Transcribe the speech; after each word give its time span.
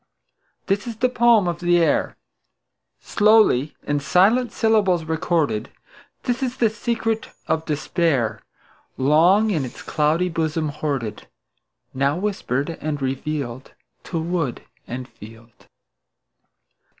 This 0.65 0.87
is 0.87 0.95
the 0.95 1.09
poem 1.09 1.47
of 1.47 1.59
the 1.59 1.77
air, 1.77 2.17
Slowly 3.01 3.75
in 3.83 3.99
silent 3.99 4.51
syllables 4.51 5.03
recorded; 5.05 5.69
This 6.23 6.41
is 6.41 6.57
the 6.57 6.71
secret 6.71 7.29
of 7.47 7.67
despair, 7.67 8.41
Long 8.97 9.51
in 9.51 9.63
its 9.63 9.83
cloudy 9.83 10.27
bosom 10.27 10.69
hoarded, 10.69 11.27
Now 11.93 12.17
whispered 12.17 12.71
and 12.81 12.99
revealed 12.99 13.73
To 14.05 14.19
wood 14.19 14.63
and 14.87 15.07
field. 15.07 15.67